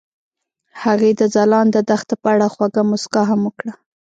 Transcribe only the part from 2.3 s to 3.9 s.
اړه خوږه موسکا هم وکړه.